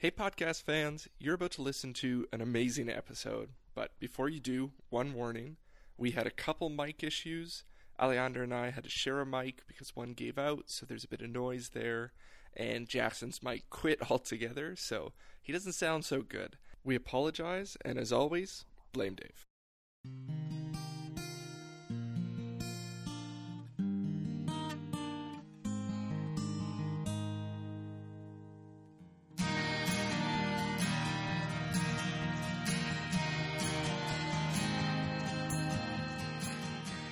[0.00, 3.48] Hey, podcast fans, you're about to listen to an amazing episode.
[3.74, 5.56] But before you do, one warning
[5.96, 7.64] we had a couple mic issues.
[8.00, 11.08] Alejandra and I had to share a mic because one gave out, so there's a
[11.08, 12.12] bit of noise there.
[12.56, 16.58] And Jackson's mic quit altogether, so he doesn't sound so good.
[16.84, 20.37] We apologize, and as always, blame Dave.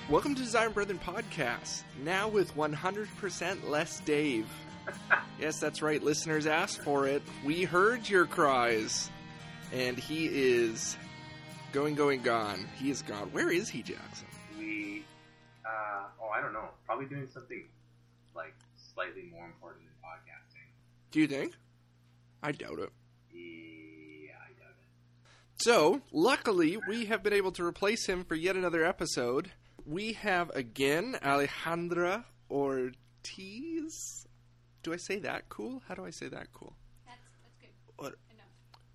[0.09, 4.47] Welcome to Design Brethren Podcast, now with 100% less Dave.
[5.39, 7.21] yes, that's right, listeners asked for it.
[7.43, 9.09] We heard your cries.
[9.73, 10.95] And he is
[11.73, 12.65] going, going, gone.
[12.79, 13.27] He is gone.
[13.33, 14.27] Where is he, Jackson?
[14.57, 15.03] We,
[15.65, 16.69] uh, oh, I don't know.
[16.85, 17.65] Probably doing something
[18.33, 18.55] like
[18.93, 20.69] slightly more important than podcasting.
[21.11, 21.53] Do you think?
[22.41, 22.93] I doubt it.
[23.33, 25.57] Yeah, I doubt it.
[25.57, 29.51] So, luckily, we have been able to replace him for yet another episode.
[29.87, 34.27] We have again Alejandra Ortiz.
[34.83, 35.81] Do I say that cool?
[35.87, 36.73] How do I say that cool?
[37.05, 37.55] That's that's
[37.97, 38.05] good.
[38.05, 38.53] Or- Enough.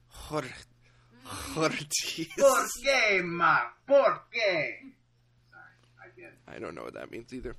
[0.08, 2.28] Hor- Ortiz.
[2.36, 3.58] ¿Por qué, ma?
[3.86, 4.74] ¿Por qué?
[5.50, 7.56] Sorry, I get I don't know what that means either.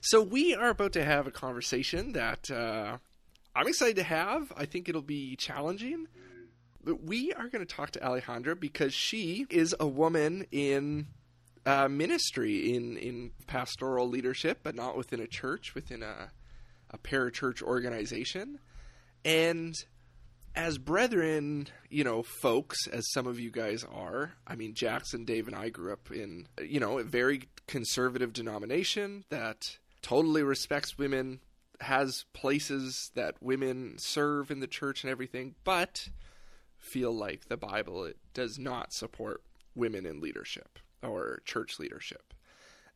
[0.00, 2.98] So we are about to have a conversation that uh,
[3.56, 4.52] I'm excited to have.
[4.56, 6.06] I think it'll be challenging.
[6.84, 11.08] But we are going to talk to Alejandra because she is a woman in
[11.66, 16.30] uh, ministry, in in pastoral leadership, but not within a church, within a
[16.90, 18.60] a parachurch organization,
[19.24, 19.74] and
[20.54, 25.48] as brethren, you know, folks, as some of you guys are, I mean, Jackson, Dave,
[25.48, 31.40] and I grew up in, you know, a very conservative denomination that totally respects women,
[31.80, 36.08] has places that women serve in the church and everything, but
[36.78, 39.42] feel like the Bible it does not support
[39.74, 42.34] women in leadership or church leadership.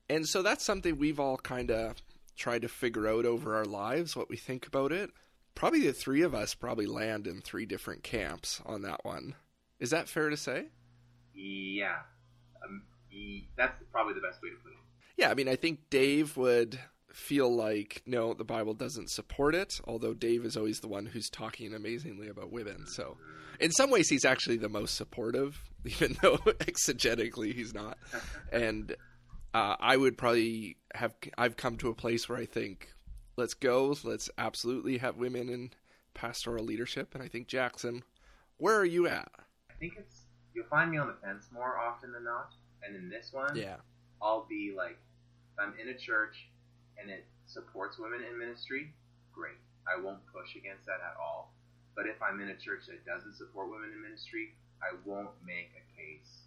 [0.09, 1.97] And so that's something we've all kind of
[2.37, 5.11] tried to figure out over our lives, what we think about it
[5.55, 9.35] probably the three of us probably land in three different camps on that one.
[9.79, 10.69] Is that fair to say?
[11.35, 11.97] Yeah,
[12.65, 12.83] um,
[13.57, 14.79] that's probably the best way to put it.
[15.17, 16.79] Yeah, I mean, I think Dave would
[17.13, 19.81] feel like no, the Bible doesn't support it.
[19.85, 23.17] Although Dave is always the one who's talking amazingly about women, so
[23.59, 27.99] in some ways he's actually the most supportive, even though exegetically he's not.
[28.53, 28.95] And
[29.55, 32.93] uh, I would probably have I've come to a place where I think
[33.37, 35.71] let's go, let's absolutely have women in
[36.15, 37.15] pastoral leadership.
[37.15, 38.03] And I think Jackson,
[38.59, 39.31] where are you at?
[39.71, 43.09] I think it's you'll find me on the fence more often than not, and in
[43.09, 43.77] this one, Yeah,
[44.21, 44.99] I'll be like,
[45.53, 46.49] if I'm in a church
[47.01, 48.93] and it supports women in ministry,
[49.33, 49.59] great.
[49.87, 51.53] I won't push against that at all.
[51.97, 55.73] But if I'm in a church that doesn't support women in ministry, I won't make
[55.77, 56.43] a case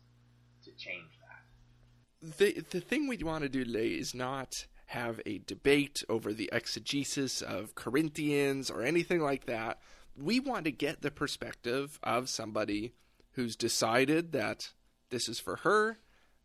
[0.66, 2.38] to change that.
[2.38, 4.50] the the thing we want to do today is not
[4.88, 9.80] have a debate over the exegesis of Corinthians or anything like that.
[10.16, 12.94] We want to get the perspective of somebody
[13.31, 14.70] who's decided that
[15.09, 15.97] this is for her,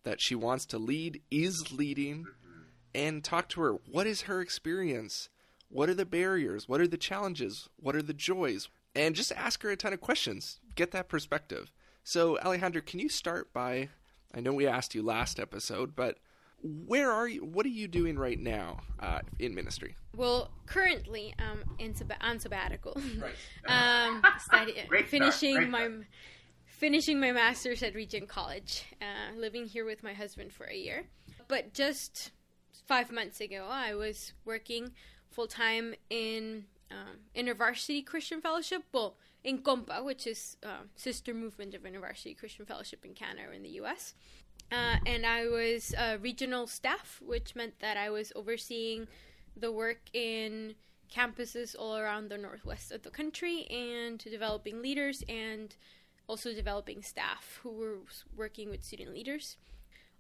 [0.05, 2.38] that she wants to lead, is leading, mm-hmm.
[2.95, 3.73] And talk to her.
[3.91, 5.29] What is her experience?
[5.69, 6.69] What are the barriers?
[6.69, 7.69] What are the challenges?
[7.77, 8.69] What are the joys?
[8.95, 10.61] And just ask her a ton of questions.
[10.75, 11.71] Get that perspective.
[12.03, 13.91] So, Alejandra, can you start by
[14.35, 16.19] I know we asked you last episode, but
[16.63, 17.45] where are you?
[17.45, 19.97] What are you doing right now uh, in ministry?
[20.17, 22.97] Well, currently um in sab- on sabbatical.
[23.19, 23.35] Right.
[24.07, 25.89] um, study, Great start, finishing my
[26.67, 28.85] finishing my master's at Regent College.
[29.01, 31.07] Uh, living here with my husband for a year,
[31.47, 32.33] but just
[32.87, 34.93] five months ago, I was working
[35.31, 38.83] full time in um, InterVarsity Christian Fellowship.
[38.93, 43.53] Well, in Compa, which is uh, sister movement of InterVarsity Christian Fellowship in Canada or
[43.53, 44.15] in the U.S.
[44.71, 49.09] Uh, and I was uh, regional staff, which meant that I was overseeing
[49.57, 50.75] the work in
[51.15, 55.75] campuses all around the northwest of the country and developing leaders and
[56.27, 57.99] also developing staff who were
[58.37, 59.57] working with student leaders.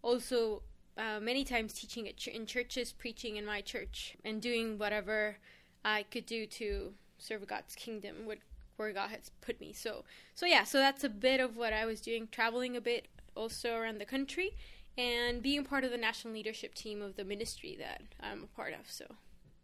[0.01, 0.63] Also,
[0.99, 5.39] uh, many times teaching ch- in churches, preaching in my church, and doing whatever
[5.85, 8.39] I could do to serve God's kingdom, what,
[8.77, 9.73] where God has put me.
[9.73, 10.05] So,
[10.35, 13.07] so yeah, so that's a bit of what I was doing, traveling a bit
[13.37, 14.57] also around the country,
[14.97, 18.73] and being part of the national leadership team of the ministry that I'm a part
[18.73, 18.91] of.
[18.91, 19.07] So,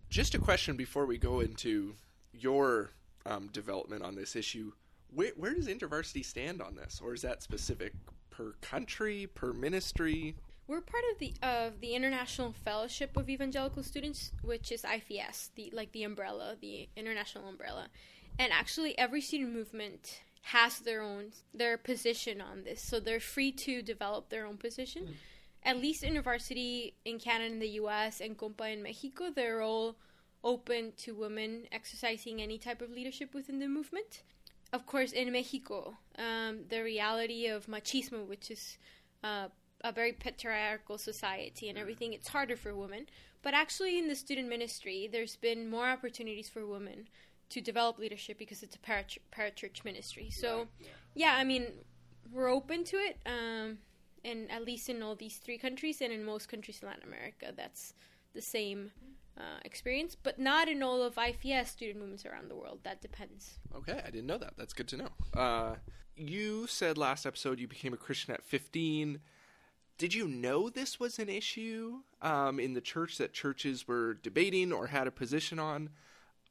[0.09, 1.95] Just a question before we go into
[2.33, 2.91] your
[3.27, 4.73] um, development on this issue.
[5.13, 7.93] Where, where does InterVarsity stand on this, or is that specific
[8.31, 10.37] per country, per ministry?
[10.66, 15.70] We're part of the of the International Fellowship of Evangelical Students, which is IFES, the
[15.75, 17.88] like the umbrella, the international umbrella,
[18.38, 23.52] And actually, every student movement has their own their position on this, so they're free
[23.52, 25.05] to develop their own position.
[25.05, 25.14] Mm.
[25.66, 28.20] At least InterVarsity in Canada and the U.S.
[28.20, 29.96] and Compa in Mexico, they're all
[30.43, 34.22] open to women exercising any type of leadership within the movement.
[34.72, 38.76] Of course, in Mexico, um, the reality of machismo, which is
[39.22, 39.49] uh,
[39.85, 43.07] a very patriarchal society and everything, it's harder for women.
[43.43, 47.07] But actually, in the student ministry, there's been more opportunities for women
[47.51, 50.31] to develop leadership because it's a parachurch, parachurch ministry.
[50.31, 50.67] So,
[51.15, 51.67] yeah, I mean,
[52.33, 53.79] we're open to it, um,
[54.25, 57.53] and at least in all these three countries and in most countries in Latin America,
[57.55, 57.93] that's
[58.33, 58.91] the same
[59.37, 62.79] uh, experience, but not in all of IFES student movements around the world.
[62.85, 63.59] That depends.
[63.77, 64.55] Okay, I didn't know that.
[64.57, 65.09] That's good to know.
[65.35, 65.75] Uh,
[66.17, 69.21] you said last episode you became a Christian at 15.
[69.96, 74.73] Did you know this was an issue um, in the church that churches were debating
[74.73, 75.91] or had a position on?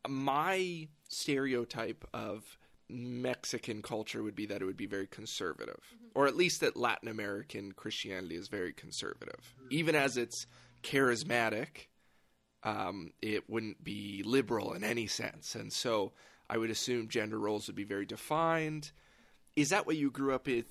[0.07, 2.57] My stereotype of
[2.90, 6.07] Mexican culture would be that it would be very conservative, mm-hmm.
[6.16, 9.56] or at least that Latin American Christianity is very conservative.
[9.69, 10.48] Even as it's
[10.84, 11.88] charismatic,
[12.63, 15.56] um, it wouldn't be liberal in any sense.
[15.56, 16.13] And so
[16.50, 18.92] I would assume gender roles would be very defined.
[19.56, 20.66] Is that what you grew up with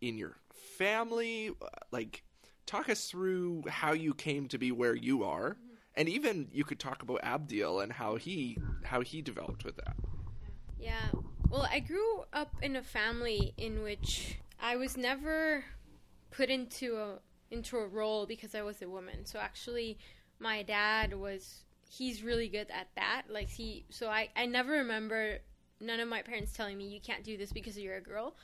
[0.00, 0.36] in your
[0.78, 1.50] family?
[1.90, 2.22] Like,
[2.66, 5.50] talk us through how you came to be where you are.
[5.50, 5.74] Mm-hmm.
[5.96, 9.96] And even you could talk about Abdiel and how he how he developed with that.
[10.78, 11.10] Yeah.
[11.50, 15.64] Well, I grew up in a family in which I was never
[16.30, 17.18] put into a
[17.50, 19.24] into a role because I was a woman.
[19.24, 19.98] So actually
[20.38, 23.22] my dad was he's really good at that.
[23.28, 25.38] Like he so I I never remember
[25.80, 28.34] none of my parents telling me you can't do this because you're a girl.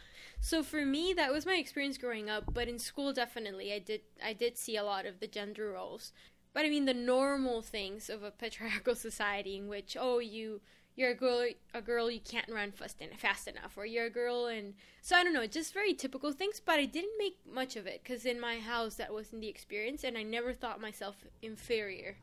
[0.40, 4.02] So for me that was my experience growing up, but in school definitely I did
[4.24, 6.12] I did see a lot of the gender roles.
[6.52, 10.60] But I mean the normal things of a patriarchal society in which oh you
[10.96, 14.46] you're a girl a girl you can't run fast, fast enough or you're a girl
[14.46, 17.86] and so i don't know just very typical things but i didn't make much of
[17.86, 22.16] it because in my house that wasn't the experience and i never thought myself inferior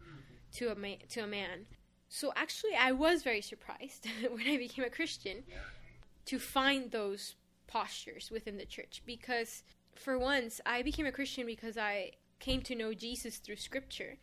[0.53, 1.65] to a man to a man
[2.13, 5.43] so actually i was very surprised when i became a christian
[6.25, 7.35] to find those
[7.67, 9.63] postures within the church because
[9.95, 14.17] for once i became a christian because i came to know jesus through scripture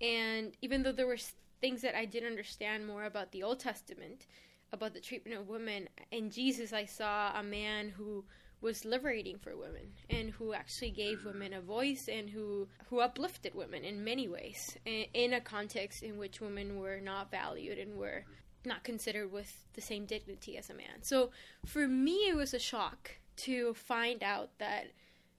[0.00, 1.18] and even though there were
[1.62, 4.26] things that I didn't understand more about the Old Testament,
[4.72, 5.88] about the treatment of women.
[6.10, 8.24] In Jesus, I saw a man who
[8.62, 13.54] was liberating for women and who actually gave women a voice and who who uplifted
[13.54, 18.24] women in many ways in a context in which women were not valued and were
[18.64, 21.02] not considered with the same dignity as a man.
[21.02, 21.30] So
[21.66, 24.86] for me it was a shock to find out that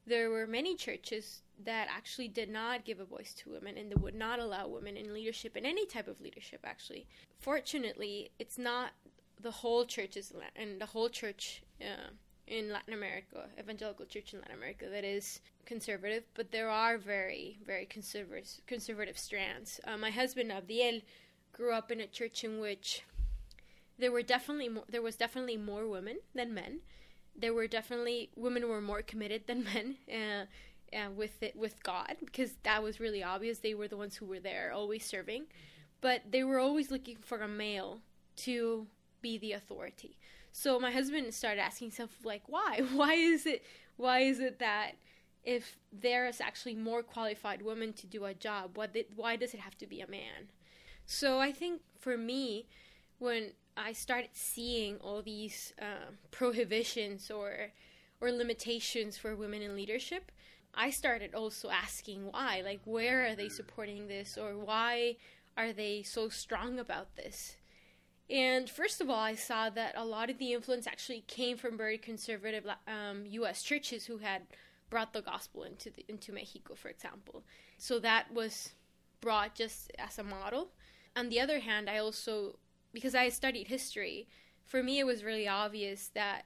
[0.06, 4.02] there were many churches that actually did not give a voice to women and that
[4.02, 7.06] would not allow women in leadership in any type of leadership actually
[7.40, 8.92] fortunately it's not
[9.40, 12.10] the whole churches and the whole church uh,
[12.48, 17.58] in Latin America, evangelical church in Latin America, that is conservative, but there are very,
[17.66, 19.80] very conservative conservative strands.
[19.86, 21.02] Uh, my husband Abdiel
[21.54, 23.04] grew up in a church in which
[23.98, 26.80] there were definitely more, there was definitely more women than men.
[27.36, 29.96] There were definitely women were more committed than men.
[30.12, 30.46] Uh,
[30.94, 33.60] uh, with it with God because that was really obvious.
[33.60, 35.46] They were the ones who were there, always serving,
[36.02, 38.02] but they were always looking for a male
[38.38, 38.88] to
[39.22, 40.18] be the authority.
[40.56, 42.82] So my husband started asking himself like, why?
[42.94, 43.66] Why is it?
[43.98, 44.94] Why is it that
[45.44, 49.60] if there is actually more qualified women to do a job, why, why does it
[49.60, 50.50] have to be a man?
[51.06, 52.68] So I think for me,
[53.18, 57.72] when I started seeing all these uh, prohibitions or
[58.22, 60.32] or limitations for women in leadership,
[60.76, 62.62] I started also asking why.
[62.64, 65.18] Like, where are they supporting this, or why
[65.58, 67.58] are they so strong about this?
[68.30, 71.78] And first of all, I saw that a lot of the influence actually came from
[71.78, 73.64] very conservative um, U.S.
[73.64, 74.44] churches who had
[74.90, 77.44] brought the gospel into the, into Mexico, for example.
[77.78, 78.74] So that was
[79.22, 80.70] brought just as a model.
[81.16, 82.58] On the other hand, I also
[82.94, 84.28] because I studied history,
[84.66, 86.46] for me it was really obvious that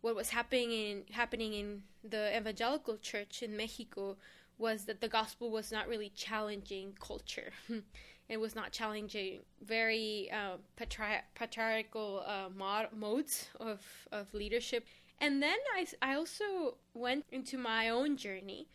[0.00, 4.16] what was happening in happening in the evangelical church in Mexico
[4.58, 7.50] was that the gospel was not really challenging culture.
[8.28, 13.80] it was not challenging very uh, patri- patriarchal uh, mod- modes of,
[14.12, 14.86] of leadership.
[15.20, 18.68] And then I, I also went into my own journey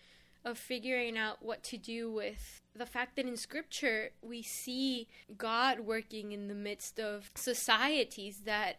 [0.45, 5.07] of figuring out what to do with the fact that in scripture we see
[5.37, 8.77] God working in the midst of societies that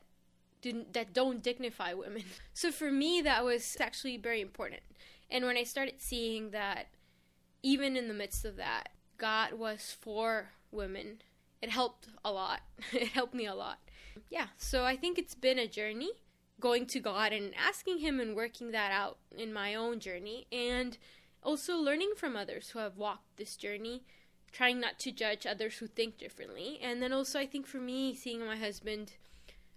[0.63, 2.25] do, that don't dignify women.
[2.55, 4.83] So for me, that was actually very important.
[5.31, 6.89] And when I started seeing that,
[7.63, 11.23] even in the midst of that, God was for women,
[11.63, 12.61] it helped a lot.
[12.93, 13.79] it helped me a lot.
[14.29, 16.11] Yeah, so I think it's been a journey
[16.59, 20.99] going to God and asking Him and working that out in my own journey, and
[21.43, 24.03] also learning from others who have walked this journey,
[24.53, 26.79] trying not to judge others who think differently.
[26.83, 29.13] And then also, I think for me, seeing my husband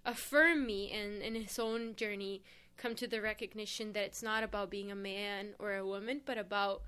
[0.06, 2.44] affirm me and in his own journey
[2.84, 6.38] come to the recognition that it's not about being a man or a woman, but
[6.38, 6.82] about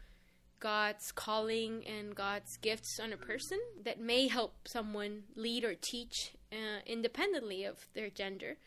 [0.59, 6.33] God's calling and God's gifts on a person that may help someone lead or teach
[6.51, 8.57] uh, independently of their gender.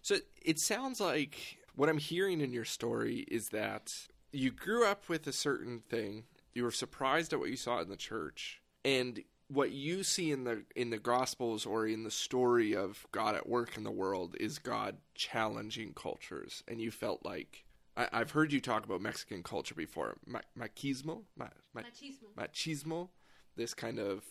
[0.00, 3.90] So it sounds like what I'm hearing in your story is that
[4.30, 6.22] you grew up with a certain thing,
[6.54, 10.44] you were surprised at what you saw in the church, and what you see in
[10.44, 14.36] the in the gospels or in the story of God at work in the world
[14.38, 17.64] is God challenging cultures, and you felt like
[17.96, 23.08] I, have heard you talk about Mexican culture before, Ma- machismo, Ma- ma- machismo, machismo,
[23.56, 24.22] this kind of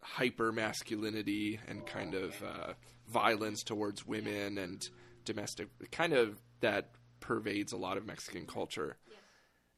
[0.00, 2.72] hyper masculinity and kind of uh,
[3.06, 4.88] violence towards women and
[5.24, 6.90] domestic, kind of that
[7.20, 8.96] pervades a lot of Mexican culture,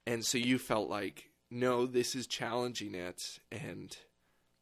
[0.07, 3.97] and so you felt like no, this is challenging it and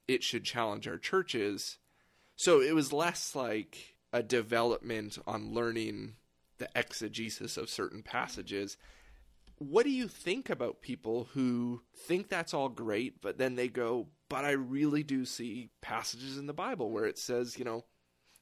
[0.09, 1.79] it should challenge our churches.
[2.37, 6.15] So it was less like a development on learning
[6.59, 8.77] the exegesis of certain passages.
[9.59, 14.09] What do you think about people who think that's all great, but then they go,
[14.29, 17.85] but I really do see passages in the Bible where it says, you know,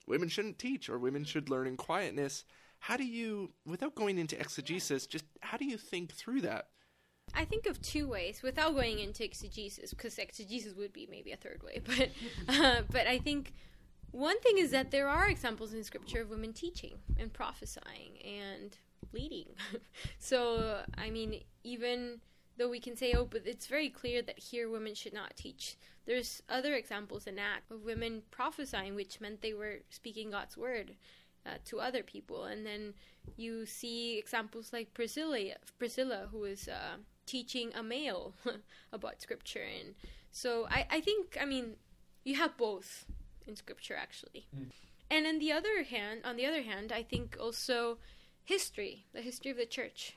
[0.06, 2.44] women shouldn't teach or women should learn in quietness.
[2.78, 6.68] How do you, without going into exegesis, just how do you think through that?
[7.34, 11.36] I think of two ways without going into exegesis, because exegesis would be maybe a
[11.36, 11.80] third way.
[11.86, 12.10] But
[12.48, 13.52] uh, but I think
[14.12, 18.76] one thing is that there are examples in Scripture of women teaching and prophesying and
[19.12, 19.46] leading.
[20.18, 22.20] so I mean, even
[22.58, 25.76] though we can say, oh, but it's very clear that here women should not teach.
[26.06, 30.96] There's other examples in Acts of women prophesying, which meant they were speaking God's word
[31.46, 32.44] uh, to other people.
[32.44, 32.94] And then
[33.36, 38.34] you see examples like Priscilla, Priscilla who is uh, teaching a male
[38.92, 39.94] about scripture and
[40.30, 41.76] so I, I think i mean
[42.24, 43.04] you have both
[43.46, 44.46] in scripture actually.
[44.56, 44.70] Mm.
[45.10, 47.98] and on the other hand on the other hand i think also
[48.44, 50.14] history the history of the church.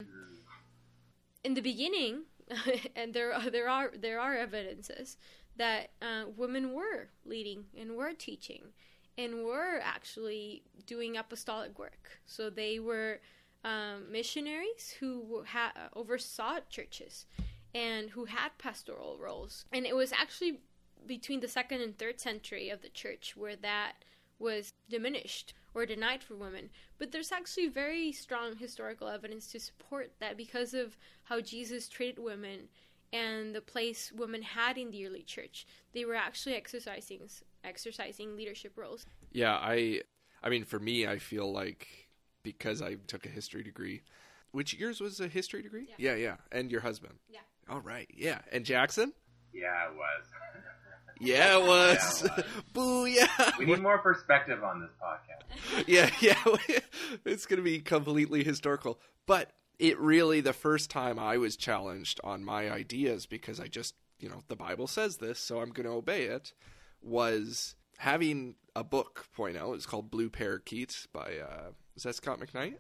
[1.44, 2.24] In the beginning
[2.96, 5.18] and there are there are there are evidences
[5.58, 8.74] that uh, women were leading and were teaching
[9.18, 12.20] and were actually doing apostolic work.
[12.26, 13.22] So they were
[13.66, 17.26] um, missionaries who ha- oversaw churches
[17.74, 19.66] and who had pastoral roles.
[19.74, 20.60] And it was actually
[21.06, 23.94] between the second and third century of the church where that
[24.38, 26.70] was diminished or denied for women.
[27.00, 32.20] But there's actually very strong historical evidence to support that because of how Jesus treated
[32.20, 32.70] women
[33.12, 37.22] and the place women had in the early church, they were actually exercising
[37.64, 39.06] exercising leadership roles.
[39.32, 40.02] Yeah, I
[40.44, 42.05] I mean for me I feel like
[42.46, 44.04] because I took a history degree.
[44.52, 45.88] Which yours was a history degree?
[45.98, 46.16] Yeah, yeah.
[46.16, 46.36] yeah.
[46.54, 47.16] And your husband?
[47.30, 47.40] Yeah.
[47.70, 48.40] All right, yeah.
[48.54, 49.12] And Jackson?
[49.52, 50.26] Yeah, it was.
[51.20, 52.24] yeah, it was.
[52.24, 52.46] yeah, it was.
[52.74, 53.52] Boo, yeah.
[53.60, 55.84] We need more perspective on this podcast.
[55.88, 56.78] yeah, yeah.
[57.26, 59.00] it's going to be completely historical.
[59.26, 63.96] But it really, the first time I was challenged on my ideas, because I just,
[64.20, 66.54] you know, the Bible says this, so I'm going to obey it,
[67.02, 69.74] was having a book point out.
[69.74, 72.76] It's called Blue Parakeet by uh, is that Scot McKnight?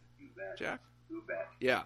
[0.57, 0.81] Jack?
[1.59, 1.83] Yeah.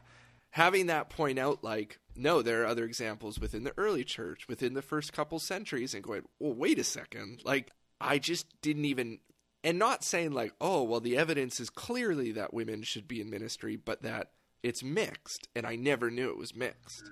[0.51, 4.73] Having that point out, like, no, there are other examples within the early church, within
[4.73, 7.41] the first couple centuries, and going, well, wait a second.
[7.45, 7.71] Like,
[8.01, 9.19] I just didn't even.
[9.63, 13.29] And not saying, like, oh, well, the evidence is clearly that women should be in
[13.29, 14.31] ministry, but that
[14.63, 17.09] it's mixed, and I never knew it was mixed.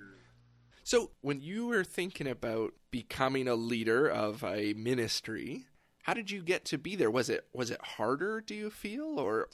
[0.84, 5.66] So, when you were thinking about becoming a leader of a ministry,
[6.04, 7.12] how did you get to be there?
[7.12, 8.40] Was it was it harder?
[8.40, 9.50] Do you feel, or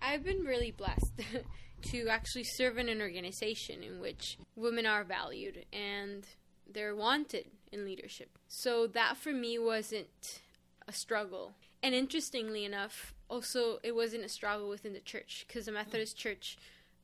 [0.00, 1.12] I've been really blessed
[1.82, 6.26] to actually serve in an organization in which women are valued and
[6.70, 8.38] they're wanted in leadership.
[8.48, 10.40] So that for me wasn't
[10.86, 11.54] a struggle.
[11.82, 16.56] And interestingly enough, also it wasn't a struggle within the church because the Methodist Church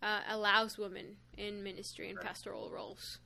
[0.02, 3.18] uh, allows women in ministry and pastoral roles.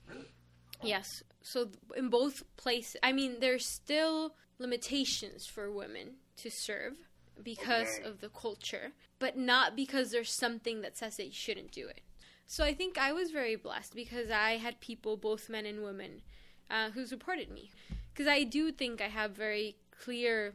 [0.83, 1.23] Yes.
[1.43, 6.95] So in both places, I mean, there's still limitations for women to serve
[7.43, 8.09] because okay.
[8.09, 12.01] of the culture, but not because there's something that says that you shouldn't do it.
[12.47, 16.23] So I think I was very blessed because I had people, both men and women,
[16.71, 17.71] uh, who supported me.
[18.13, 20.55] Because I do think I have very clear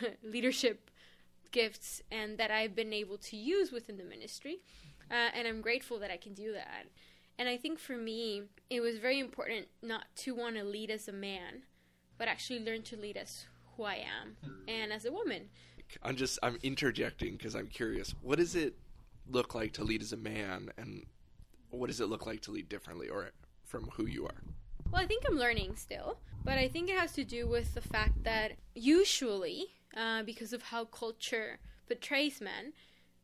[0.22, 0.90] leadership
[1.52, 4.60] gifts and that I've been able to use within the ministry.
[5.10, 6.86] Uh, and I'm grateful that I can do that.
[7.38, 11.08] And I think for me, it was very important not to want to lead as
[11.08, 11.62] a man,
[12.18, 13.44] but actually learn to lead as
[13.76, 15.50] who I am and as a woman
[15.90, 15.98] like?
[16.08, 18.14] I'm just I'm interjecting because I'm curious.
[18.22, 18.74] What does it
[19.30, 21.06] look like to lead as a man, and
[21.70, 23.30] what does it look like to lead differently, or
[23.64, 24.42] from who you are?
[24.90, 27.80] Well, I think I'm learning still, but I think it has to do with the
[27.80, 29.66] fact that usually,
[29.96, 32.72] uh, because of how culture portrays men,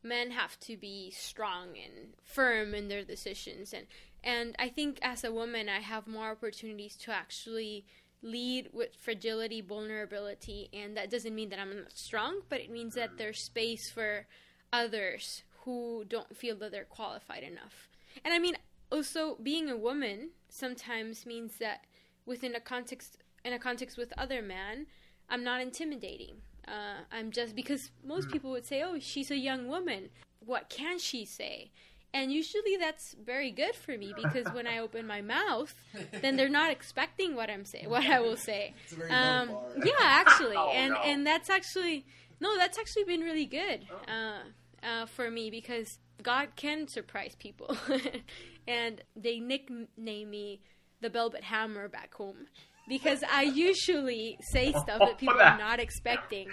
[0.03, 3.87] men have to be strong and firm in their decisions, and
[4.23, 7.85] and I think as a woman, I have more opportunities to actually
[8.25, 12.95] lead with fragility, vulnerability, and that doesn't mean that I'm not strong, but it means
[12.95, 14.25] that there's space for
[14.73, 17.89] others who don't feel that they're qualified enough.
[18.23, 18.57] And I mean,
[18.91, 21.85] also being a woman sometimes means that
[22.25, 24.87] within a context in a context with other men,
[25.29, 26.37] I'm not intimidating.
[26.67, 30.09] Uh, I'm just because most people would say, "Oh, she's a young woman.
[30.39, 31.71] What can she say?"
[32.15, 35.75] And usually that's very good for me because when I open my mouth,
[36.21, 38.73] then they're not expecting what I'm saying, what I will say.
[39.09, 39.49] Um,
[39.83, 40.99] yeah, actually, Oh, and no.
[41.01, 42.05] and that's actually
[42.39, 47.75] no, that's actually been really good uh, uh, for me because God can surprise people,
[48.67, 50.61] and they nickname me
[51.01, 52.47] the Velvet Hammer back home
[52.87, 56.47] because I usually say stuff that people are not expecting,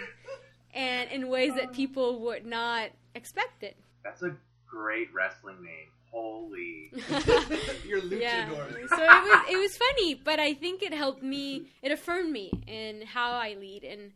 [0.73, 3.77] and in ways that people would not expect it.
[4.03, 4.35] That's a
[4.73, 5.89] great wrestling name.
[6.11, 6.91] Holy.
[7.87, 8.49] You're yeah.
[8.49, 11.67] So it was it was funny, but I think it helped me.
[11.81, 14.11] It affirmed me in how I lead and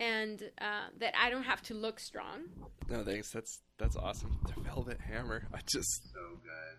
[0.00, 2.42] and uh, that I don't have to look strong.
[2.88, 3.30] No, thanks.
[3.30, 4.38] That's that's awesome.
[4.46, 5.46] The Velvet Hammer.
[5.52, 6.78] I just so good.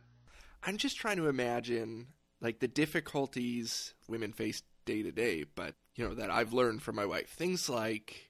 [0.63, 2.07] I'm just trying to imagine
[2.41, 6.95] like the difficulties women face day to day, but you know that I've learned from
[6.95, 7.29] my wife.
[7.29, 8.29] Things like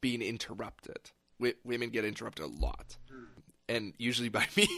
[0.00, 1.10] being interrupted.
[1.38, 2.96] W- women get interrupted a lot,
[3.68, 4.68] and usually by me.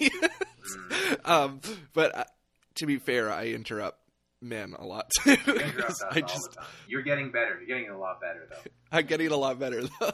[1.24, 1.60] um,
[1.94, 2.24] but uh,
[2.76, 3.98] to be fair, I interrupt
[4.40, 5.30] men a lot too.
[5.46, 7.58] You interrupt 'cause us I just you're getting better.
[7.58, 8.70] You're getting a lot better though.
[8.92, 10.10] I'm getting a lot better though.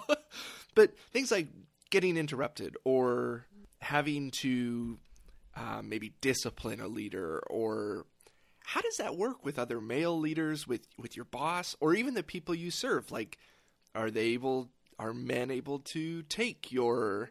[0.75, 1.49] but things like
[1.90, 3.47] getting interrupted or
[3.81, 4.99] having to
[5.57, 8.06] uh, maybe discipline a leader or
[8.65, 12.23] how does that work with other male leaders with with your boss or even the
[12.23, 13.37] people you serve like
[13.95, 17.30] are they able are men able to take your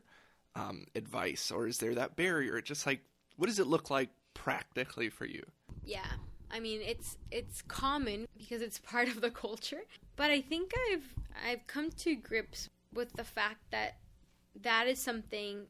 [0.56, 3.02] um, advice or is there that barrier just like
[3.38, 5.44] what does it look like practically for you
[5.84, 6.06] Yeah.
[6.54, 9.84] I mean, it's it's common because it's part of the culture,
[10.16, 13.98] but I think I've I've come to grips with the fact that
[14.62, 15.66] that is something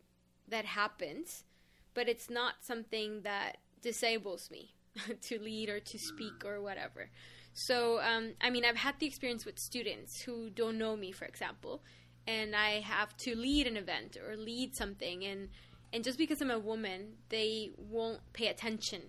[0.49, 1.45] that happens,
[1.93, 4.73] but it's not something that disables me
[5.21, 7.09] to lead or to speak or whatever.
[7.53, 11.25] So, um, I mean, I've had the experience with students who don't know me, for
[11.25, 11.81] example,
[12.27, 15.49] and I have to lead an event or lead something, and
[15.91, 19.01] and just because I'm a woman, they won't pay attention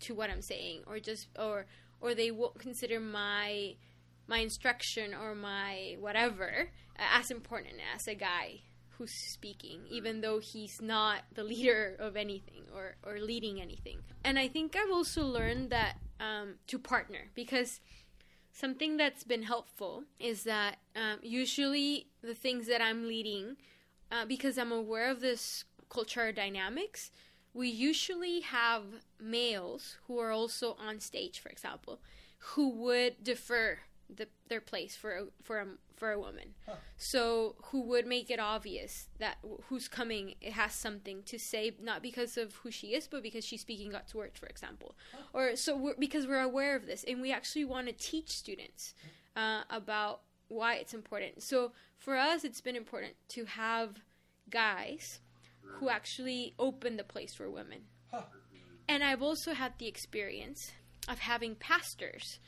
[0.00, 1.66] to what I'm saying, or just or
[2.00, 3.74] or they won't consider my
[4.26, 8.60] my instruction or my whatever as important as a guy
[9.00, 13.98] who's speaking, even though he's not the leader of anything or, or leading anything.
[14.22, 17.80] And I think I've also learned that um, to partner because
[18.60, 23.56] something that's been helpful is that um, usually the things that I'm leading,
[24.12, 27.10] uh, because I'm aware of this culture dynamics,
[27.54, 28.82] we usually have
[29.18, 32.00] males who are also on stage, for example,
[32.38, 33.78] who would defer
[34.14, 35.66] the, their place for a, for a,
[36.00, 36.54] for a woman.
[36.96, 39.36] So who would make it obvious that
[39.66, 43.44] who's coming it has something to say, not because of who she is, but because
[43.44, 44.96] she's speaking God's word, for example,
[45.34, 48.94] or so we're, because we're aware of this and we actually want to teach students
[49.36, 51.42] uh, about why it's important.
[51.42, 54.00] So for us, it's been important to have
[54.48, 55.20] guys
[55.74, 57.82] who actually open the place for women.
[58.88, 60.72] And I've also had the experience
[61.08, 62.40] of having pastors,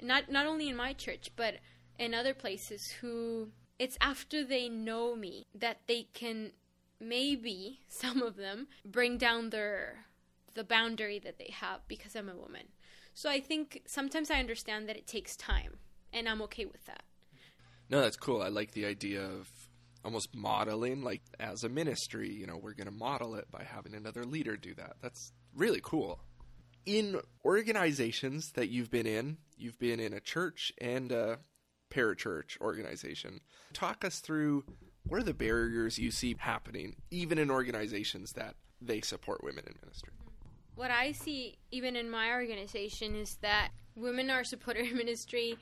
[0.00, 1.54] not not only in my church but
[1.98, 6.52] in other places, who it's after they know me that they can
[7.00, 10.06] maybe some of them bring down their
[10.54, 12.68] the boundary that they have because I'm a woman.
[13.12, 15.78] So I think sometimes I understand that it takes time,
[16.12, 17.02] and I'm okay with that.
[17.90, 18.42] No, that's cool.
[18.42, 19.48] I like the idea of
[20.04, 23.94] almost modeling, like as a ministry, you know, we're going to model it by having
[23.94, 24.96] another leader do that.
[25.00, 26.20] That's really cool.
[26.86, 31.38] In organizations that you've been in, you've been in a church and a
[31.94, 33.40] parachurch organization.
[33.72, 34.64] Talk us through
[35.06, 39.74] what are the barriers you see happening, even in organizations that they support women in
[39.82, 40.10] ministry?
[40.76, 45.56] what I see, even in my organization, is that women are supported in ministry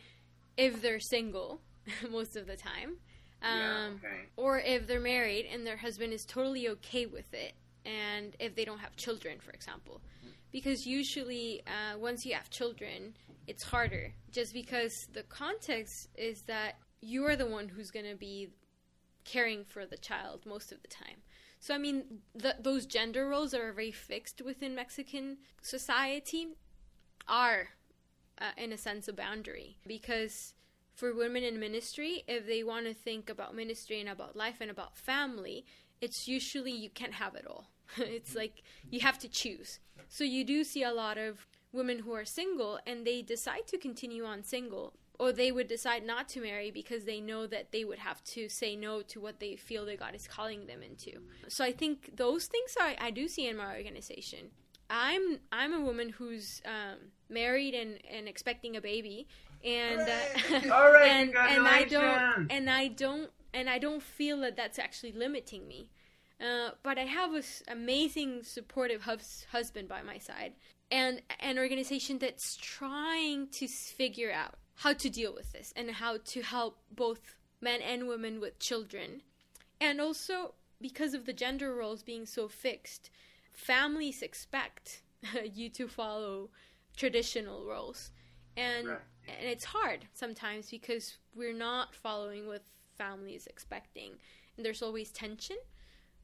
[0.56, 1.60] if they're single
[2.10, 2.96] most of the time,
[3.42, 4.20] um, Yeah, okay.
[4.38, 7.52] or if they're married and their husband is totally okay with it,
[7.84, 10.00] and if they don't have children, for example.
[10.52, 16.76] Because usually, uh, once you have children, it's harder, just because the context is that
[17.00, 18.50] you are the one who's going to be
[19.24, 21.22] caring for the child most of the time.
[21.60, 22.04] So I mean,
[22.60, 26.48] those gender roles that are very fixed within Mexican society
[27.28, 27.68] are,
[28.40, 30.54] uh, in a sense, a boundary because
[30.94, 34.70] for women in ministry, if they want to think about ministry and about life and
[34.70, 35.64] about family,
[36.00, 37.70] it's usually you can't have it all.
[37.96, 39.78] it's like you have to choose.
[40.12, 43.78] So you do see a lot of women who are single and they decide to
[43.78, 47.82] continue on single or they would decide not to marry because they know that they
[47.82, 51.12] would have to say no to what they feel that God is calling them into.
[51.48, 54.50] So I think those things are I do see in my organization.
[54.90, 56.98] I'm I'm a woman who's um,
[57.30, 59.26] married and, and expecting a baby,
[59.64, 64.40] and uh, All right, and and I don't and I don't and I don't feel
[64.40, 65.88] that that's actually limiting me.
[66.42, 70.54] Uh, but I have an amazing, supportive hus- husband by my side,
[70.90, 76.18] and an organization that's trying to figure out how to deal with this and how
[76.24, 79.22] to help both men and women with children.
[79.80, 83.10] And also, because of the gender roles being so fixed,
[83.52, 85.02] families expect
[85.54, 86.50] you to follow
[86.96, 88.10] traditional roles.
[88.56, 88.98] And Right.
[89.28, 92.64] and it's hard sometimes because we're not following what
[92.98, 94.18] families expecting.
[94.56, 95.56] And there's always tension.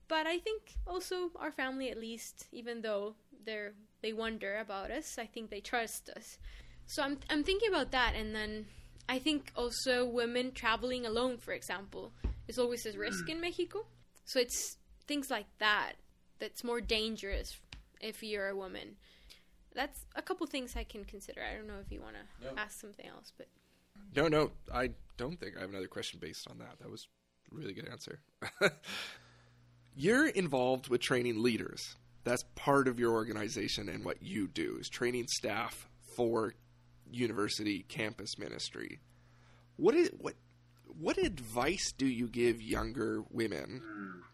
[0.08, 5.18] But I think also our family at least, even though they're they wonder about us,
[5.18, 6.38] I think they trust us.
[6.86, 8.66] So I'm I'm thinking about that and then
[9.08, 12.12] I think also women traveling alone, for example,
[12.46, 13.32] is always a risk hmm.
[13.32, 13.86] in Mexico.
[14.24, 15.94] So it's things like that
[16.38, 17.58] that's more dangerous
[18.00, 18.96] if you're a woman.
[19.74, 21.42] That's a couple things I can consider.
[21.42, 22.52] I don't know if you want to No.
[22.56, 23.48] ask something else, but
[24.14, 26.78] No, no, I don't think I have another question based on that.
[26.80, 27.08] That was
[27.50, 28.20] a really good answer.
[30.00, 31.96] You're involved with training leaders.
[32.22, 36.54] That's part of your organization and what you do is training staff for
[37.10, 39.00] university campus ministry.
[39.74, 40.34] What is what
[41.00, 43.82] what advice do you give younger women?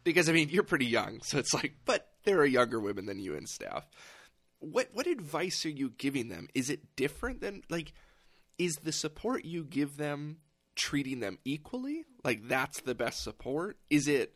[0.04, 3.18] Because I mean, you're pretty young, so it's like, but there are younger women than
[3.18, 3.88] you in staff.
[4.58, 6.48] What what advice are you giving them?
[6.54, 7.94] Is it different than like
[8.58, 10.40] is the support you give them
[10.76, 12.04] treating them equally?
[12.22, 13.78] Like that's the best support?
[13.88, 14.34] Is it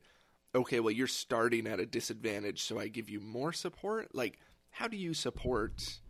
[0.54, 4.14] okay, well you're starting at a disadvantage so I give you more support?
[4.14, 4.38] Like
[4.70, 6.00] how do you support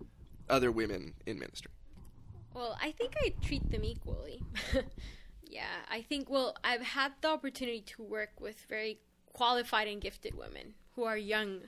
[0.48, 1.70] other women in ministry?
[2.54, 4.42] Well, I think I treat them equally.
[5.42, 8.98] yeah, I think, well, I've had the opportunity to work with very
[9.32, 11.60] qualified and gifted women who are young.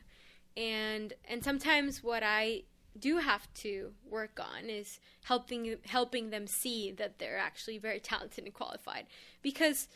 [0.56, 2.64] And and sometimes what I
[2.98, 8.44] do have to work on is helping helping them see that they're actually very talented
[8.44, 9.06] and qualified
[9.42, 9.86] because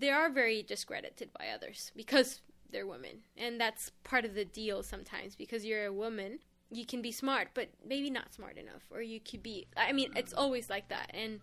[0.00, 3.22] they are very discredited by others because they're women.
[3.36, 7.48] And that's part of the deal sometimes because you're a woman you can be smart,
[7.52, 9.66] but maybe not smart enough, or you could be.
[9.76, 10.18] I mean, mm.
[10.18, 11.40] it's always like that, and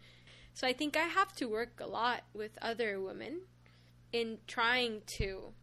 [0.53, 3.41] so I think I have to work a lot with other women
[4.13, 5.53] in trying to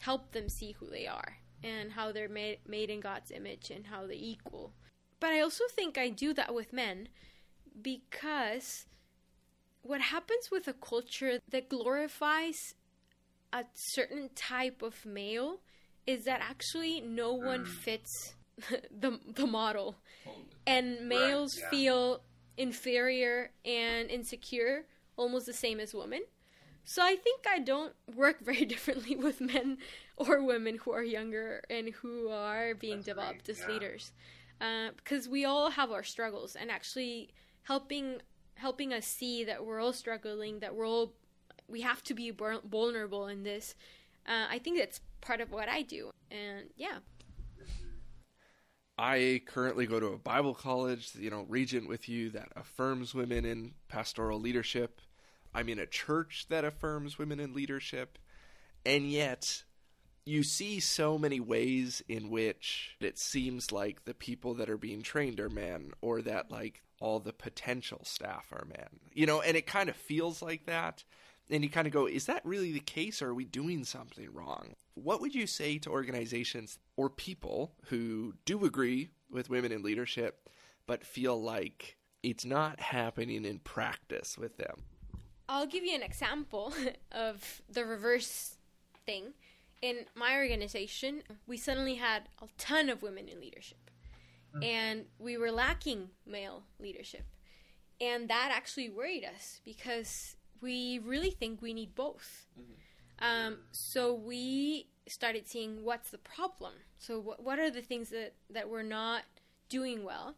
[0.00, 3.86] help them see who they are and how they're made made in God's image and
[3.86, 4.72] how they're equal.
[5.20, 7.08] But I also think I do that with men
[7.80, 8.86] because
[9.84, 12.74] what happens with a culture that glorifies
[13.52, 15.60] a certain type of male
[16.06, 18.34] is that actually no one fits
[18.90, 19.96] the the model,
[20.66, 21.70] and males yeah.
[21.70, 22.20] feel
[22.56, 26.22] inferior and insecure, almost the same as women.
[26.84, 29.78] So I think I don't work very differently with men
[30.16, 33.68] or women who are younger and who are being That's developed as yeah.
[33.68, 34.12] leaders,
[34.60, 37.30] uh, because we all have our struggles, and actually
[37.62, 38.20] helping
[38.54, 41.14] helping us see that we're all struggling, that we're all
[41.68, 43.74] we have to be vulnerable in this.
[44.26, 46.98] Uh, I think that's part of what I do, and yeah.
[48.96, 53.44] I currently go to a Bible college, you know, regent with you that affirms women
[53.44, 55.00] in pastoral leadership.
[55.52, 58.18] I'm in a church that affirms women in leadership.
[58.86, 59.64] And yet,
[60.24, 65.02] you see so many ways in which it seems like the people that are being
[65.02, 68.88] trained are men, or that, like, all the potential staff are men.
[69.12, 71.04] You know, and it kind of feels like that.
[71.50, 74.26] And you kind of go, is that really the case, or are we doing something
[74.32, 74.74] wrong?
[74.94, 80.48] What would you say to organizations or people who do agree with women in leadership,
[80.86, 84.84] but feel like it's not happening in practice with them?
[85.46, 86.72] I'll give you an example
[87.12, 88.56] of the reverse
[89.04, 89.34] thing.
[89.82, 93.83] In my organization, we suddenly had a ton of women in leadership,
[94.62, 97.24] and we were lacking male leadership.
[98.00, 102.46] And that actually worried us because we really think we need both.
[103.18, 106.74] Um, so we started seeing what's the problem.
[106.98, 109.22] So what what are the things that that we're not
[109.68, 110.36] doing well,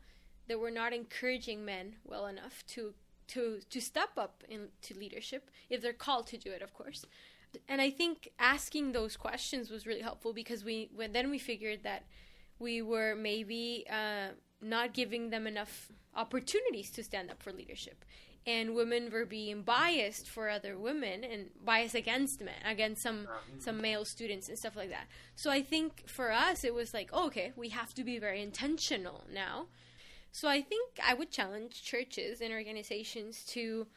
[0.49, 2.95] that we're not encouraging men well enough to
[3.29, 7.05] to to step up into leadership if they're called to do it, of course.
[7.69, 11.83] and I think asking those questions was really helpful because we when then we figured
[11.85, 12.05] that
[12.59, 14.29] we were maybe uh,
[14.61, 18.05] not giving them enough opportunities to stand up for leadership.
[18.47, 23.27] And women were being biased for other women and biased against men against some
[23.59, 25.09] some male students and stuff like that.
[25.35, 28.41] So i think for us it was like oh, okay we have to be very
[28.41, 29.67] intentional now.
[30.31, 33.89] So i think i would challenge churches and organizations to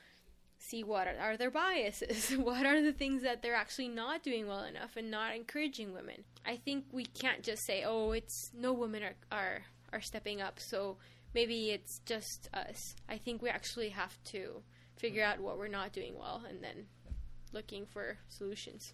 [0.60, 4.48] see what are, are their biases what are the things that they're actually not doing
[4.48, 8.74] well enough and not encouraging women i think we can't just say oh it's no
[8.74, 9.62] women are are,
[9.94, 10.98] are stepping up so
[11.34, 12.96] maybe it's just us.
[13.08, 14.62] I think we actually have to
[14.98, 16.86] figure out what we're not doing well and then
[17.54, 18.94] looking for solutions.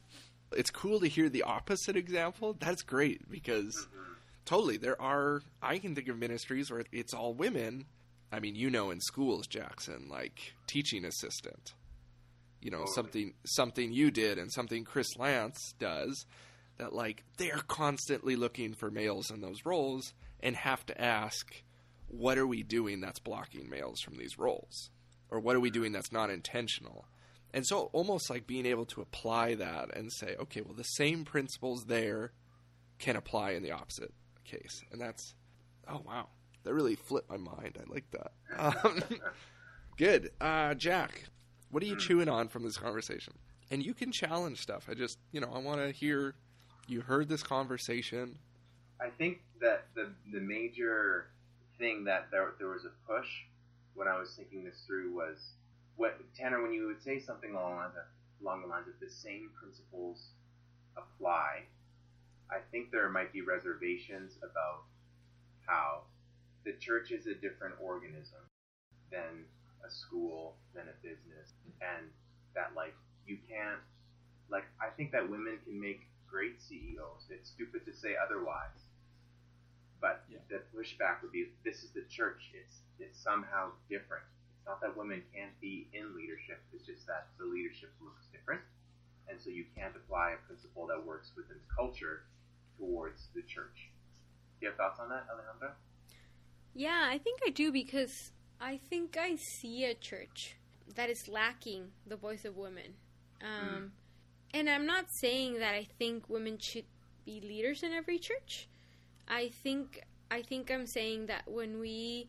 [0.52, 2.56] It's cool to hear the opposite example.
[2.60, 3.88] That's great because
[4.46, 7.86] totally there are I can think of ministries where it's all women.
[8.36, 11.74] I mean, you know in schools, Jackson, like teaching assistant.
[12.62, 16.26] You know, something something you did and something Chris Lance does
[16.78, 21.64] that like they're constantly looking for males in those roles and have to ask
[22.08, 24.90] what are we doing that's blocking males from these roles?
[25.30, 27.06] Or what are we doing that's not intentional?
[27.54, 31.24] And so almost like being able to apply that and say, okay, well, the same
[31.24, 32.34] principles there
[33.00, 34.84] can apply in the opposite case.
[34.92, 35.36] And that's,
[35.88, 36.28] oh, wow.
[36.66, 37.78] That really flipped my mind.
[37.80, 38.32] I like that.
[38.58, 39.02] Um,
[39.98, 40.32] good.
[40.42, 41.24] Uh, Jack,
[41.70, 43.34] what are you chewing on from this conversation?
[43.72, 44.88] And you can challenge stuff.
[44.90, 46.36] I just, you know, I want to hear
[46.88, 48.38] you heard this conversation.
[49.00, 51.28] I think that the the major
[51.78, 53.28] thing that there, there was a push
[53.94, 55.38] when I was thinking this through was
[55.96, 58.94] what Tanner, when you would say something along the lines of, along the lines of
[59.00, 60.28] the same principles
[60.98, 61.64] apply,
[62.52, 64.84] I think there might be reservations about
[65.66, 66.02] how
[66.66, 68.42] the church is a different organism
[69.12, 69.46] than
[69.86, 72.10] a school, than a business, and
[72.54, 73.80] that like you can't
[74.50, 77.30] like I think that women can make great CEOs.
[77.30, 78.86] It's stupid to say otherwise
[80.02, 80.38] but yeah.
[80.54, 82.54] the pushback would be this is the church.
[82.54, 84.22] It's it's somehow different.
[84.54, 86.62] It's not that women can't be in leadership.
[86.74, 88.62] It's just that the leadership looks different,
[89.26, 92.30] and so you can't apply a principle that works within the culture
[92.78, 93.90] towards the church.
[94.60, 95.74] Do you have thoughts on that, Alejandra?
[96.76, 100.58] Yeah, I think I do because I think I see a church
[100.96, 102.96] that is lacking the voice of women.
[103.42, 103.90] Um, mm.
[104.54, 106.86] And I'm not saying that I think women should
[107.26, 108.68] be leaders in every church.
[109.28, 112.28] I think I think I'm saying that when we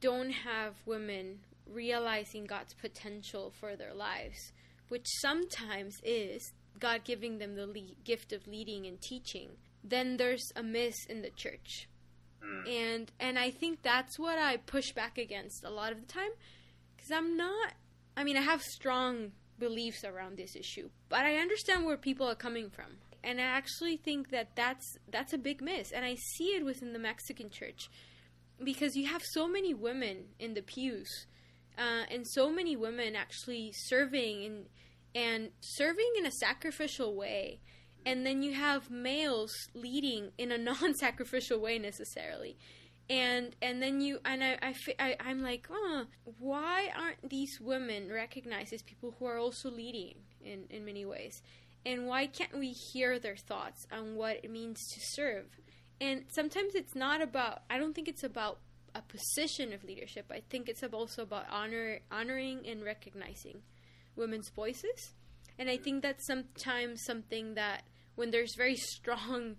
[0.00, 4.52] don't have women realizing God's potential for their lives,
[4.88, 9.50] which sometimes is God giving them the le- gift of leading and teaching,
[9.82, 11.88] then there's a miss in the church.
[12.44, 12.68] Mm.
[12.68, 16.30] And and I think that's what I push back against a lot of the time
[16.98, 17.74] cuz I'm not
[18.16, 22.36] I mean I have strong beliefs around this issue, but I understand where people are
[22.36, 26.54] coming from and I actually think that that's that's a big miss, and I see
[26.54, 27.90] it within the Mexican church
[28.62, 31.26] because you have so many women in the pews,
[31.76, 34.66] uh, and so many women actually serving and
[35.14, 37.60] and serving in a sacrificial way,
[38.08, 42.56] and then you have males leading in a non-sacrificial way necessarily.
[43.10, 45.68] And and then you and I, I, I I'm like,
[46.38, 51.42] why aren't these women recognized as people who are also leading in, in many ways?
[51.88, 55.46] and why can't we hear their thoughts on what it means to serve?
[56.00, 58.58] And sometimes it's not about, I don't think it's about
[58.94, 60.26] a position of leadership.
[60.30, 63.62] I think it's also about honor, honoring and recognizing
[64.16, 65.14] women's voices.
[65.58, 67.84] And I think that's sometimes something that
[68.18, 69.54] when there's very strong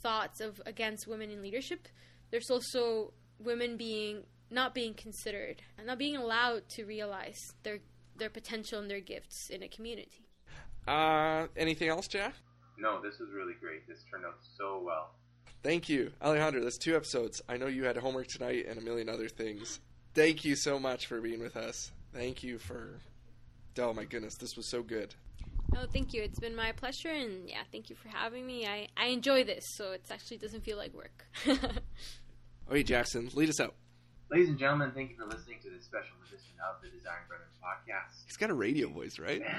[0.00, 1.88] thoughts of against women in leadership,
[2.30, 7.78] there's also women being not being considered and not being allowed to realize their
[8.16, 10.24] their potential and their gifts in a community.
[10.86, 12.34] Uh, anything else, Jack?
[12.78, 13.88] No, this was really great.
[13.88, 15.10] This turned out so well.
[15.64, 16.62] Thank you, Alejandra.
[16.62, 17.42] That's two episodes.
[17.48, 19.80] I know you had homework tonight and a million other things.
[20.14, 21.90] Thank you so much for being with us.
[22.14, 23.00] Thank you for.
[23.78, 25.12] Oh my goodness, this was so good.
[25.74, 26.22] Oh, thank you.
[26.22, 28.66] It's been my pleasure, and yeah, thank you for having me.
[28.66, 31.26] I, I enjoy this, so it actually doesn't feel like work.
[32.70, 33.74] okay, Jackson, lead us out.
[34.30, 37.48] Ladies and gentlemen, thank you for listening to this special edition of the Desiring Brothers
[37.62, 38.24] podcast.
[38.26, 39.42] He's got a radio voice, right?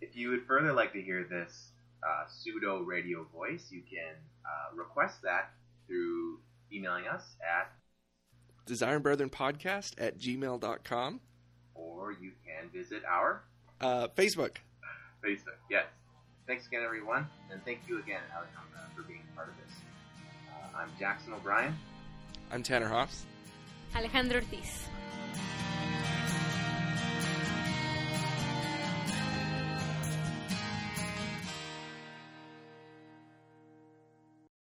[0.00, 1.70] If you would further like to hear this
[2.06, 4.14] uh, pseudo radio voice, you can
[4.44, 5.52] uh, request that
[5.86, 6.40] through
[6.70, 7.72] emailing us at
[8.66, 11.20] Desiring Brethren Podcast at gmail.com.
[11.74, 13.44] Or you can visit our
[13.80, 14.56] uh, Facebook.
[15.24, 15.86] Facebook, yes.
[16.46, 17.26] Thanks again, everyone.
[17.50, 19.74] And thank you again, Alejandra, for being part of this.
[20.50, 21.74] Uh, I'm Jackson O'Brien.
[22.52, 23.24] I'm Tanner Hoffs.
[23.94, 24.86] Alejandra Ortiz.